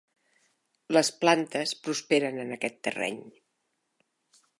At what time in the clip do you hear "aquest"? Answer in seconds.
2.57-2.81